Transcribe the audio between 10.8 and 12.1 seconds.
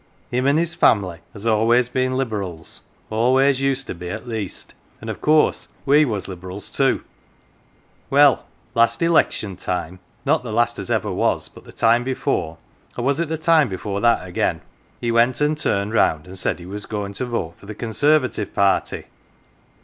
ever was, but the time